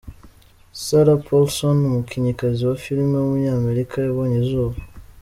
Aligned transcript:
Sarah 0.83 1.21
Paulson, 1.25 1.77
umukinnyikazi 1.89 2.61
wa 2.69 2.75
filime 2.83 3.15
w’umunyamerika 3.19 3.95
yabonye 3.99 4.37
izuba. 4.43 4.75